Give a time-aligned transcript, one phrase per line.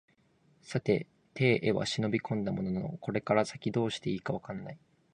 [0.63, 1.05] さて
[1.35, 4.79] 邸へは忍び込んだもののこれから先どうして善いか分からない